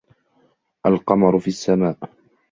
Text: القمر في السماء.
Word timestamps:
القمر 0.85 1.39
في 1.39 1.47
السماء. 1.47 1.97